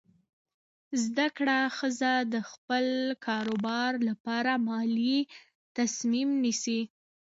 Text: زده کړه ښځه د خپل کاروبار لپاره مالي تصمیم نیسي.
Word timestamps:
زده 1.03 1.27
کړه 1.37 1.57
ښځه 1.77 2.13
د 2.33 2.35
خپل 2.51 2.85
کاروبار 3.25 3.91
لپاره 4.07 4.51
مالي 4.67 5.19
تصمیم 5.77 6.29
نیسي. 6.43 6.81